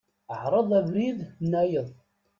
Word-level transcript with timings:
Ɛṛeḍ 0.41 0.69
abrid-nnayeḍ. 0.79 1.87